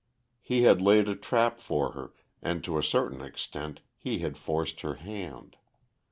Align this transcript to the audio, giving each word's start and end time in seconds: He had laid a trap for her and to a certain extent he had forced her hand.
He 0.41 0.63
had 0.63 0.81
laid 0.81 1.07
a 1.07 1.15
trap 1.15 1.59
for 1.59 1.91
her 1.91 2.11
and 2.41 2.63
to 2.63 2.79
a 2.79 2.83
certain 2.83 3.21
extent 3.21 3.81
he 3.95 4.17
had 4.17 4.35
forced 4.35 4.81
her 4.81 4.95
hand. 4.95 5.57